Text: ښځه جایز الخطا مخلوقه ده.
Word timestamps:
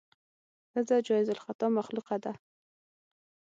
ښځه 0.71 0.97
جایز 1.07 1.27
الخطا 1.31 1.67
مخلوقه 1.77 2.17
ده. 2.23 2.33